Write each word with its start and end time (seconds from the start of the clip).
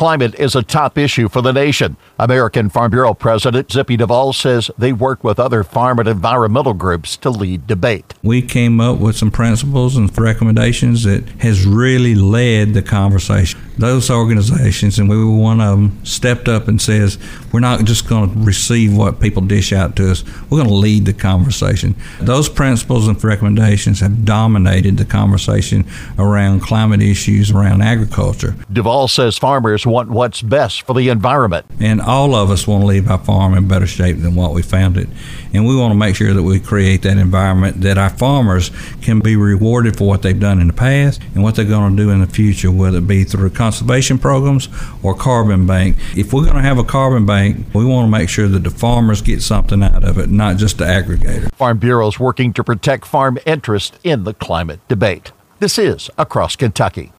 Climate 0.00 0.34
is 0.36 0.56
a 0.56 0.62
top 0.62 0.96
issue 0.96 1.28
for 1.28 1.42
the 1.42 1.52
nation. 1.52 1.98
American 2.18 2.70
Farm 2.70 2.90
Bureau 2.90 3.12
President 3.12 3.70
Zippy 3.70 3.98
Duvall 3.98 4.32
says 4.32 4.70
they 4.78 4.94
work 4.94 5.22
with 5.22 5.38
other 5.38 5.62
farm 5.62 5.98
and 5.98 6.08
environmental 6.08 6.72
groups 6.72 7.18
to 7.18 7.28
lead 7.28 7.66
debate. 7.66 8.14
We 8.22 8.40
came 8.40 8.80
up 8.80 8.98
with 8.98 9.16
some 9.18 9.30
principles 9.30 9.98
and 9.98 10.10
recommendations 10.18 11.04
that 11.04 11.28
has 11.42 11.66
really 11.66 12.14
led 12.14 12.72
the 12.72 12.80
conversation. 12.80 13.60
Those 13.76 14.10
organizations, 14.10 14.98
and 14.98 15.06
we 15.06 15.18
were 15.18 15.36
one 15.36 15.60
of 15.60 15.78
them, 15.78 16.02
stepped 16.04 16.48
up 16.48 16.66
and 16.66 16.80
says, 16.80 17.18
we're 17.52 17.60
not 17.60 17.84
just 17.84 18.08
going 18.08 18.32
to 18.32 18.38
receive 18.40 18.96
what 18.96 19.20
people 19.20 19.42
dish 19.42 19.70
out 19.70 19.96
to 19.96 20.10
us. 20.10 20.24
We're 20.48 20.58
going 20.58 20.68
to 20.68 20.74
lead 20.74 21.04
the 21.04 21.12
conversation. 21.12 21.94
Those 22.20 22.48
principles 22.48 23.06
and 23.06 23.22
recommendations 23.22 24.00
have 24.00 24.24
dominated 24.24 24.96
the 24.96 25.04
conversation 25.04 25.86
around 26.18 26.60
climate 26.60 27.02
issues, 27.02 27.50
around 27.50 27.82
agriculture. 27.82 28.56
Duvall 28.72 29.06
says 29.06 29.36
farmers 29.36 29.86
want 29.90 30.10
what's 30.10 30.42
best 30.42 30.82
for 30.82 30.94
the 30.94 31.08
environment. 31.08 31.66
And 31.80 32.00
all 32.00 32.34
of 32.34 32.50
us 32.50 32.66
want 32.66 32.82
to 32.82 32.86
leave 32.86 33.10
our 33.10 33.18
farm 33.18 33.54
in 33.54 33.68
better 33.68 33.86
shape 33.86 34.20
than 34.20 34.34
what 34.34 34.54
we 34.54 34.62
found 34.62 34.96
it. 34.96 35.08
And 35.52 35.66
we 35.66 35.76
want 35.76 35.90
to 35.90 35.96
make 35.96 36.16
sure 36.16 36.32
that 36.32 36.42
we 36.42 36.60
create 36.60 37.02
that 37.02 37.18
environment 37.18 37.80
that 37.82 37.98
our 37.98 38.10
farmers 38.10 38.70
can 39.02 39.20
be 39.20 39.36
rewarded 39.36 39.96
for 39.96 40.06
what 40.06 40.22
they've 40.22 40.38
done 40.38 40.60
in 40.60 40.68
the 40.68 40.72
past 40.72 41.20
and 41.34 41.42
what 41.42 41.56
they're 41.56 41.64
going 41.64 41.96
to 41.96 42.02
do 42.02 42.10
in 42.10 42.20
the 42.20 42.26
future, 42.26 42.70
whether 42.70 42.98
it 42.98 43.06
be 43.06 43.24
through 43.24 43.50
conservation 43.50 44.18
programs 44.18 44.68
or 45.02 45.14
carbon 45.14 45.66
bank. 45.66 45.96
If 46.16 46.32
we're 46.32 46.44
going 46.44 46.56
to 46.56 46.62
have 46.62 46.78
a 46.78 46.84
carbon 46.84 47.26
bank, 47.26 47.66
we 47.74 47.84
want 47.84 48.06
to 48.06 48.10
make 48.10 48.28
sure 48.28 48.48
that 48.48 48.64
the 48.64 48.70
farmers 48.70 49.22
get 49.22 49.42
something 49.42 49.82
out 49.82 50.04
of 50.04 50.18
it, 50.18 50.30
not 50.30 50.56
just 50.56 50.78
the 50.78 50.84
aggregator. 50.84 51.52
Farm 51.54 51.78
Bureau 51.78 52.06
is 52.08 52.20
working 52.20 52.52
to 52.52 52.62
protect 52.62 53.06
farm 53.06 53.38
interest 53.46 53.98
in 54.04 54.24
the 54.24 54.34
climate 54.34 54.80
debate. 54.88 55.32
This 55.58 55.78
is 55.78 56.10
Across 56.16 56.56
Kentucky. 56.56 57.08